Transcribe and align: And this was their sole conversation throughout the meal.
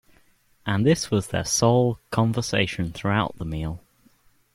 And 0.65 0.83
this 0.83 1.11
was 1.11 1.27
their 1.27 1.43
sole 1.45 1.99
conversation 2.09 2.91
throughout 2.91 3.37
the 3.37 3.45
meal. 3.45 3.83